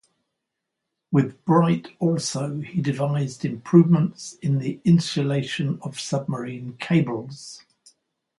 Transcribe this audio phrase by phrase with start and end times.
[1.11, 7.63] With Bright also he devised improvements in the insulation of submarine cables.